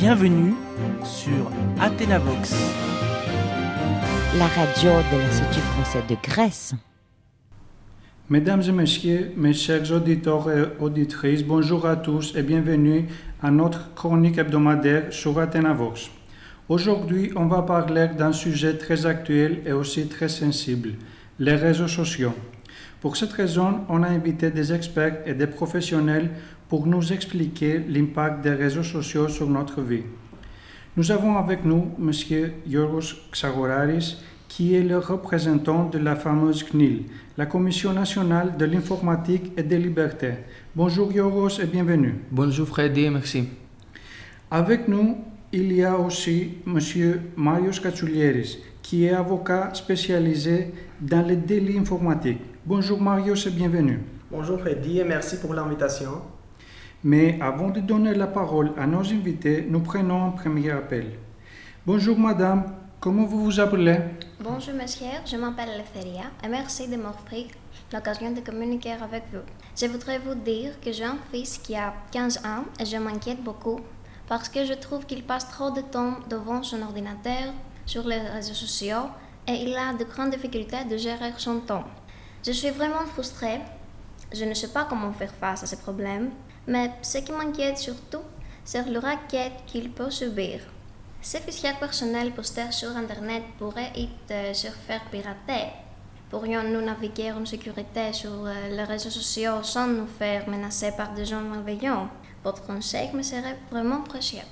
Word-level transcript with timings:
Bienvenue 0.00 0.54
sur 1.04 1.50
Athénavox. 1.80 2.54
La 4.38 4.46
radio 4.46 4.90
de 5.12 5.18
l'Institut 5.18 5.60
français 5.60 6.02
de 6.08 6.16
Grèce. 6.22 6.74
Mesdames 8.30 8.62
et 8.66 8.72
messieurs, 8.72 9.32
mes 9.36 9.52
chers 9.52 9.92
auditeurs 9.92 10.50
et 10.50 10.64
auditrices, 10.80 11.44
bonjour 11.44 11.86
à 11.86 11.96
tous 11.96 12.34
et 12.34 12.42
bienvenue 12.42 13.06
à 13.42 13.50
notre 13.50 13.94
chronique 13.94 14.38
hebdomadaire 14.38 15.12
sur 15.12 15.38
Athénavox. 15.38 16.10
Aujourd'hui, 16.68 17.30
on 17.36 17.46
va 17.46 17.62
parler 17.62 18.08
d'un 18.16 18.32
sujet 18.32 18.78
très 18.78 19.04
actuel 19.04 19.60
et 19.66 19.72
aussi 19.72 20.06
très 20.08 20.28
sensible, 20.28 20.94
les 21.38 21.54
réseaux 21.54 21.88
sociaux. 21.88 22.32
Pour 23.02 23.16
cette 23.16 23.32
raison, 23.32 23.80
on 23.88 24.04
a 24.04 24.06
invité 24.06 24.52
des 24.52 24.72
experts 24.72 25.22
et 25.26 25.34
des 25.34 25.48
professionnels 25.48 26.30
pour 26.68 26.86
nous 26.86 27.12
expliquer 27.12 27.80
l'impact 27.80 28.44
des 28.44 28.52
réseaux 28.54 28.84
sociaux 28.84 29.26
sur 29.28 29.50
notre 29.50 29.80
vie. 29.82 30.04
Nous 30.96 31.10
avons 31.10 31.36
avec 31.36 31.64
nous 31.64 31.90
M. 31.98 32.12
Yorgos 32.64 33.16
Xagoraris, 33.32 34.18
qui 34.46 34.76
est 34.76 34.84
le 34.84 34.98
représentant 34.98 35.88
de 35.88 35.98
la 35.98 36.14
fameuse 36.14 36.62
CNIL, 36.62 37.06
la 37.36 37.46
Commission 37.46 37.92
nationale 37.92 38.56
de 38.56 38.66
l'informatique 38.66 39.50
et 39.56 39.64
des 39.64 39.78
libertés. 39.78 40.34
Bonjour 40.76 41.10
Yorgos 41.12 41.58
et 41.60 41.66
bienvenue. 41.66 42.14
Bonjour 42.30 42.68
Freddy, 42.68 43.10
merci. 43.10 43.48
Avec 44.48 44.86
nous, 44.86 45.16
il 45.52 45.72
y 45.72 45.82
a 45.82 45.98
aussi 45.98 46.52
M. 46.68 46.78
Marius 47.36 47.80
Katsoulieris, 47.80 48.58
qui 48.80 49.06
est 49.06 49.12
avocat 49.12 49.70
spécialisé 49.74 50.68
dans 51.00 51.26
les 51.26 51.34
délits 51.36 51.78
informatiques. 51.78 52.51
Bonjour 52.64 53.00
Marius 53.00 53.48
et 53.48 53.50
bienvenue. 53.50 53.98
Bonjour 54.30 54.60
Freddy 54.60 55.00
et 55.00 55.04
merci 55.04 55.40
pour 55.40 55.52
l'invitation. 55.52 56.22
Mais 57.02 57.36
avant 57.42 57.70
de 57.70 57.80
donner 57.80 58.14
la 58.14 58.28
parole 58.28 58.70
à 58.78 58.86
nos 58.86 59.00
invités, 59.00 59.66
nous 59.68 59.80
prenons 59.80 60.26
un 60.26 60.30
premier 60.30 60.70
appel. 60.70 61.18
Bonjour 61.84 62.16
madame, 62.16 62.72
comment 63.00 63.24
vous 63.24 63.42
vous 63.42 63.58
appelez? 63.58 63.98
Bonjour 64.38 64.74
monsieur, 64.74 65.08
je 65.26 65.36
m'appelle 65.36 65.70
Eleftheria 65.74 66.30
et 66.44 66.46
merci 66.46 66.86
de 66.86 66.94
m'offrir 66.94 67.46
l'occasion 67.92 68.30
de 68.30 68.38
communiquer 68.38 68.92
avec 68.92 69.24
vous. 69.32 69.40
Je 69.76 69.86
voudrais 69.86 70.20
vous 70.20 70.36
dire 70.36 70.78
que 70.80 70.92
j'ai 70.92 71.02
un 71.02 71.18
fils 71.32 71.58
qui 71.58 71.74
a 71.74 71.92
15 72.12 72.38
ans 72.46 72.62
et 72.78 72.84
je 72.84 72.96
m'inquiète 72.96 73.42
beaucoup 73.42 73.80
parce 74.28 74.48
que 74.48 74.64
je 74.64 74.74
trouve 74.74 75.04
qu'il 75.04 75.24
passe 75.24 75.48
trop 75.48 75.72
de 75.72 75.80
temps 75.80 76.14
devant 76.30 76.62
son 76.62 76.80
ordinateur, 76.82 77.54
sur 77.86 78.06
les 78.06 78.20
réseaux 78.20 78.54
sociaux 78.54 79.10
et 79.48 79.54
il 79.54 79.76
a 79.76 79.92
de 79.94 80.04
grandes 80.04 80.30
difficultés 80.30 80.84
de 80.88 80.96
gérer 80.96 81.32
son 81.36 81.58
temps. 81.58 81.82
Je 82.44 82.50
suis 82.50 82.70
vraiment 82.70 83.06
frustrée. 83.06 83.60
Je 84.32 84.44
ne 84.44 84.54
sais 84.54 84.68
pas 84.68 84.84
comment 84.88 85.12
faire 85.12 85.32
face 85.32 85.62
à 85.62 85.66
ces 85.66 85.76
problèmes, 85.76 86.30
mais 86.66 86.90
ce 87.02 87.18
qui 87.18 87.30
m'inquiète 87.30 87.78
surtout, 87.78 88.24
c'est 88.64 88.88
le 88.88 88.98
racket 88.98 89.52
qu'il 89.66 89.90
peut 89.90 90.10
subir. 90.10 90.60
Ces 91.20 91.38
fichiers 91.38 91.74
personnels 91.78 92.32
postés 92.32 92.72
sur 92.72 92.96
Internet 92.96 93.44
pourraient 93.58 93.92
être 93.94 94.56
se 94.56 94.66
faire 94.68 95.04
pirater. 95.10 95.68
Pourrions-nous 96.30 96.80
naviguer 96.80 97.30
en 97.30 97.46
sécurité 97.46 98.12
sur 98.12 98.32
euh, 98.46 98.68
les 98.70 98.84
réseaux 98.84 99.10
sociaux 99.10 99.62
sans 99.62 99.86
nous 99.86 100.06
faire 100.06 100.48
menacer 100.48 100.90
par 100.96 101.12
des 101.12 101.26
gens 101.26 101.42
malveillants? 101.42 102.08
Votre 102.42 102.62
conseil 102.62 103.10
me 103.14 103.22
serait 103.22 103.58
vraiment 103.70 104.00
précieux. 104.00 104.48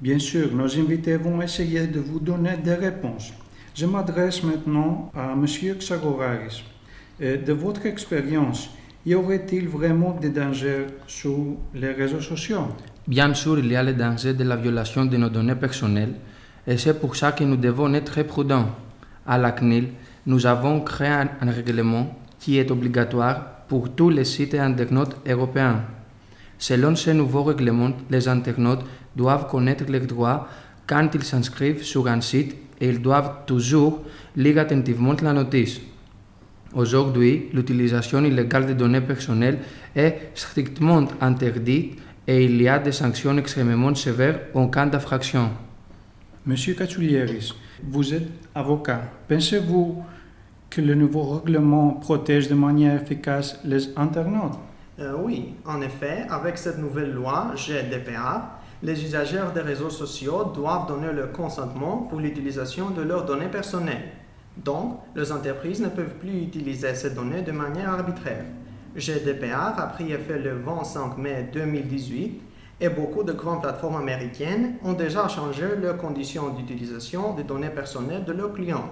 Bien 0.00 0.18
sûr, 0.18 0.54
nos 0.54 0.72
invités 0.78 1.16
vont 1.16 1.40
essayer 1.42 1.86
de 1.86 1.98
vous 1.98 2.20
donner 2.20 2.58
des 2.58 2.74
réponses. 2.74 3.32
Je 3.74 3.86
m'adresse 3.86 4.42
maintenant 4.42 5.12
à 5.16 5.32
M. 5.32 5.44
Xagoraris. 5.78 6.64
Euh, 7.22 7.36
De 7.36 7.52
votre 7.52 7.86
expérience, 7.86 8.70
y 9.06 9.14
aurait-il 9.14 9.68
vraiment 9.68 10.12
des 10.20 10.30
dangers 10.30 10.86
sur 11.06 11.36
les 11.74 11.92
réseaux 11.92 12.20
sociaux? 12.20 12.68
Bien 13.06 13.32
sûr, 13.34 13.58
il 13.58 13.66
y 13.70 13.76
a 13.76 13.82
le 13.82 13.94
danger 13.94 14.34
de 14.34 14.44
la 14.44 14.56
violation 14.56 15.04
de 15.04 15.16
nos 15.16 15.28
données 15.28 15.54
personnelles 15.54 16.14
et 16.66 16.76
c'est 16.76 16.98
pour 17.00 17.16
ça 17.16 17.32
que 17.32 17.44
nous 17.44 17.56
devons 17.56 17.92
être 17.94 18.12
très 18.12 18.24
prudents. 18.24 18.70
À 19.26 19.38
la 19.38 19.52
CNIL, 19.52 19.88
nous 20.26 20.46
avons 20.46 20.80
créé 20.80 21.08
un, 21.08 21.28
règlement 21.50 22.14
qui 22.38 22.58
est 22.58 22.70
obligatoire 22.70 23.64
pour 23.68 23.94
tous 23.94 24.10
les 24.10 24.24
sites 24.24 24.54
internautes 24.54 25.16
européens. 25.26 25.82
Selon 26.58 26.94
ce 26.96 27.10
nouveau 27.10 27.44
règlement, 27.44 27.92
les 28.10 28.28
internautes 28.28 28.84
doivent 29.16 29.48
connaître 29.48 29.84
leurs 29.90 30.06
droits 30.06 30.46
quand 30.90 31.08
ils 31.14 31.22
s'inscrivent 31.22 31.84
sur 31.84 32.08
un 32.08 32.20
site 32.20 32.56
et 32.80 32.88
ils 32.88 33.00
doivent 33.00 33.44
toujours 33.46 34.02
lire 34.34 34.58
attentivement 34.58 35.14
la 35.22 35.32
notice. 35.32 35.80
Aujourd'hui, 36.74 37.48
l'utilisation 37.52 38.24
illégale 38.24 38.66
des 38.66 38.74
données 38.74 39.00
personnelles 39.00 39.58
est 39.94 40.30
strictement 40.34 41.06
interdite 41.20 41.96
et 42.26 42.44
il 42.44 42.60
y 42.60 42.68
a 42.68 42.80
des 42.80 42.90
sanctions 42.90 43.36
extrêmement 43.38 43.94
sévères 43.94 44.40
en 44.54 44.66
cas 44.66 44.86
d'infraction. 44.86 45.50
Monsieur 46.44 46.74
Katsoulieris, 46.74 47.54
vous 47.84 48.12
êtes 48.12 48.28
avocat. 48.54 49.02
Pensez-vous 49.28 50.02
que 50.68 50.80
le 50.80 50.94
nouveau 50.96 51.22
règlement 51.38 51.90
protège 51.90 52.48
de 52.48 52.54
manière 52.54 53.00
efficace 53.00 53.60
les 53.64 53.96
internautes? 53.96 54.58
Euh, 54.98 55.14
oui, 55.22 55.54
en 55.64 55.80
effet, 55.82 56.26
avec 56.28 56.58
cette 56.58 56.78
nouvelle 56.78 57.12
loi 57.12 57.52
GDPR, 57.56 58.59
les 58.82 59.04
usagers 59.04 59.42
des 59.54 59.60
réseaux 59.60 59.90
sociaux 59.90 60.44
doivent 60.54 60.86
donner 60.86 61.12
leur 61.12 61.32
consentement 61.32 61.98
pour 62.08 62.20
l'utilisation 62.20 62.90
de 62.90 63.02
leurs 63.02 63.26
données 63.26 63.48
personnelles. 63.48 64.12
Donc, 64.56 65.00
les 65.14 65.30
entreprises 65.32 65.80
ne 65.80 65.88
peuvent 65.88 66.14
plus 66.14 66.42
utiliser 66.42 66.94
ces 66.94 67.10
données 67.10 67.42
de 67.42 67.52
manière 67.52 67.90
arbitraire. 67.90 68.44
GDPR 68.96 69.78
a 69.78 69.86
pris 69.86 70.12
effet 70.12 70.38
le 70.38 70.58
25 70.58 71.18
mai 71.18 71.48
2018 71.52 72.40
et 72.80 72.88
beaucoup 72.88 73.22
de 73.22 73.32
grandes 73.32 73.62
plateformes 73.62 73.96
américaines 73.96 74.76
ont 74.84 74.94
déjà 74.94 75.28
changé 75.28 75.64
leurs 75.80 75.98
conditions 75.98 76.50
d'utilisation 76.50 77.34
des 77.34 77.44
données 77.44 77.70
personnelles 77.70 78.24
de 78.24 78.32
leurs 78.32 78.52
clients. 78.52 78.90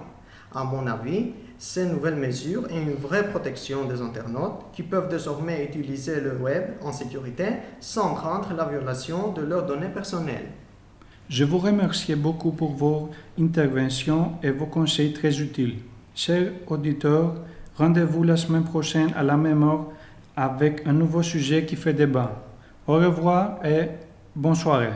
À 0.53 0.63
mon 0.63 0.87
avis, 0.87 1.33
ces 1.59 1.85
nouvelles 1.85 2.15
mesures 2.15 2.65
est 2.71 2.81
une 2.81 2.93
vraie 2.93 3.29
protection 3.29 3.85
des 3.85 4.01
internautes 4.01 4.65
qui 4.73 4.81
peuvent 4.81 5.09
désormais 5.09 5.65
utiliser 5.65 6.21
le 6.21 6.37
web 6.37 6.63
en 6.81 6.91
sécurité 6.91 7.45
sans 7.79 8.15
craindre 8.15 8.53
la 8.57 8.65
violation 8.65 9.31
de 9.31 9.41
leurs 9.41 9.65
données 9.65 9.89
personnelles. 9.89 10.47
Je 11.29 11.43
vous 11.43 11.59
remercie 11.59 12.15
beaucoup 12.15 12.51
pour 12.51 12.71
vos 12.71 13.11
interventions 13.39 14.33
et 14.41 14.49
vos 14.49 14.65
conseils 14.65 15.13
très 15.13 15.39
utiles. 15.39 15.79
Chers 16.15 16.51
auditeurs, 16.65 17.35
rendez-vous 17.77 18.23
la 18.23 18.35
semaine 18.35 18.63
prochaine 18.63 19.11
à 19.15 19.21
la 19.21 19.37
même 19.37 19.61
heure 19.61 19.85
avec 20.35 20.87
un 20.87 20.93
nouveau 20.93 21.21
sujet 21.21 21.65
qui 21.65 21.75
fait 21.75 21.93
débat. 21.93 22.41
Au 22.87 22.95
revoir 22.95 23.63
et 23.63 23.89
bonne 24.35 24.55
soirée. 24.55 24.93